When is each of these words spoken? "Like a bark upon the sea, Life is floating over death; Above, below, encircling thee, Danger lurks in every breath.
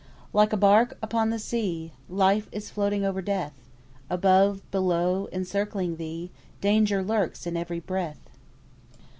"Like 0.33 0.51
a 0.51 0.57
bark 0.57 0.97
upon 1.03 1.29
the 1.29 1.37
sea, 1.37 1.91
Life 2.09 2.49
is 2.51 2.71
floating 2.71 3.05
over 3.05 3.21
death; 3.21 3.53
Above, 4.09 4.61
below, 4.71 5.29
encircling 5.31 5.97
thee, 5.97 6.31
Danger 6.59 7.03
lurks 7.03 7.45
in 7.45 7.55
every 7.55 7.79
breath. 7.81 8.27